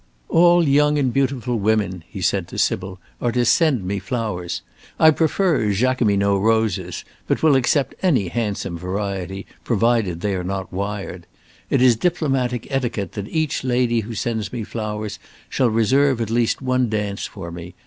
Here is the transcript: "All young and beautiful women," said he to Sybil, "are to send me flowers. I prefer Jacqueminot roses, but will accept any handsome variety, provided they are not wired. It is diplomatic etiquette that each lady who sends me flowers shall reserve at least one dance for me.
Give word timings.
"All 0.29 0.67
young 0.67 0.97
and 0.97 1.13
beautiful 1.13 1.59
women," 1.59 2.03
said 2.21 2.45
he 2.45 2.47
to 2.47 2.57
Sybil, 2.57 2.99
"are 3.21 3.31
to 3.33 3.45
send 3.45 3.83
me 3.85 3.99
flowers. 3.99 4.63
I 4.99 5.11
prefer 5.11 5.71
Jacqueminot 5.71 6.41
roses, 6.41 7.05
but 7.27 7.43
will 7.43 7.55
accept 7.55 7.93
any 8.01 8.29
handsome 8.29 8.79
variety, 8.79 9.45
provided 9.63 10.21
they 10.21 10.33
are 10.33 10.43
not 10.43 10.73
wired. 10.73 11.27
It 11.69 11.83
is 11.83 11.95
diplomatic 11.95 12.65
etiquette 12.71 13.11
that 13.11 13.29
each 13.29 13.63
lady 13.63 13.99
who 13.99 14.15
sends 14.15 14.51
me 14.51 14.63
flowers 14.63 15.19
shall 15.49 15.69
reserve 15.69 16.19
at 16.19 16.31
least 16.31 16.63
one 16.63 16.89
dance 16.89 17.27
for 17.27 17.51
me. 17.51 17.75